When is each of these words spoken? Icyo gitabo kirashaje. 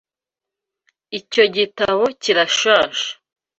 Icyo 1.19 1.43
gitabo 1.55 2.03
kirashaje. 2.21 3.07